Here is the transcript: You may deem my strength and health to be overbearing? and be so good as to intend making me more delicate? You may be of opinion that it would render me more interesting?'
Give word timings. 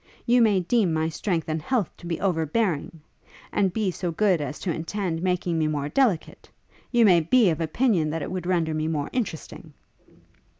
You 0.25 0.41
may 0.41 0.61
deem 0.61 0.91
my 0.91 1.09
strength 1.09 1.47
and 1.47 1.61
health 1.61 1.91
to 1.97 2.07
be 2.07 2.19
overbearing? 2.19 3.01
and 3.51 3.71
be 3.71 3.91
so 3.91 4.09
good 4.11 4.41
as 4.41 4.57
to 4.61 4.71
intend 4.73 5.21
making 5.21 5.59
me 5.59 5.67
more 5.67 5.89
delicate? 5.89 6.49
You 6.91 7.05
may 7.05 7.19
be 7.19 7.51
of 7.51 7.61
opinion 7.61 8.09
that 8.09 8.23
it 8.23 8.31
would 8.31 8.47
render 8.47 8.73
me 8.73 8.87
more 8.87 9.11
interesting?' 9.13 9.73